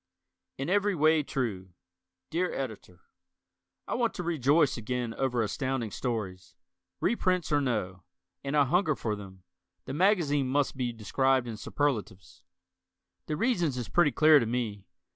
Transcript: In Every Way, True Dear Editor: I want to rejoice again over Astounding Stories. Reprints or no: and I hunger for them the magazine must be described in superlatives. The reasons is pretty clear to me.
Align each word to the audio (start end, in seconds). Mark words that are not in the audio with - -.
In 0.57 0.67
Every 0.67 0.95
Way, 0.95 1.21
True 1.21 1.73
Dear 2.31 2.51
Editor: 2.51 3.01
I 3.87 3.93
want 3.93 4.15
to 4.15 4.23
rejoice 4.23 4.75
again 4.75 5.13
over 5.13 5.43
Astounding 5.43 5.91
Stories. 5.91 6.55
Reprints 6.99 7.51
or 7.51 7.61
no: 7.61 8.01
and 8.43 8.57
I 8.57 8.65
hunger 8.65 8.95
for 8.95 9.15
them 9.15 9.43
the 9.85 9.93
magazine 9.93 10.47
must 10.47 10.75
be 10.75 10.91
described 10.91 11.47
in 11.47 11.55
superlatives. 11.55 12.41
The 13.27 13.37
reasons 13.37 13.77
is 13.77 13.89
pretty 13.89 14.11
clear 14.11 14.39
to 14.39 14.47
me. 14.47 14.87